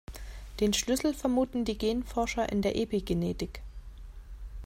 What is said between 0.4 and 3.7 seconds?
Den Schlüssel vermuten die Genforscher in der Epigenetik.